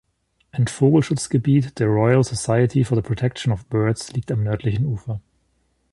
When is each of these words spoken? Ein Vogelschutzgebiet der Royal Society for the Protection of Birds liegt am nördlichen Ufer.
Ein 0.49 0.65
Vogelschutzgebiet 0.67 1.77
der 1.77 1.85
Royal 1.85 2.23
Society 2.23 2.83
for 2.83 2.95
the 2.97 3.03
Protection 3.03 3.51
of 3.53 3.67
Birds 3.67 4.11
liegt 4.13 4.31
am 4.31 4.41
nördlichen 4.41 4.87
Ufer. 4.87 5.21